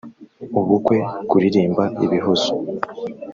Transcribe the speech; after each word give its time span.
ubukwe 0.59 0.97
kuririmba 1.29 1.83
ibihozo 2.05 2.51